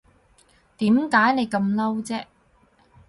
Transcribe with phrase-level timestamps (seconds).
[0.79, 2.25] 點解你咁嬲啫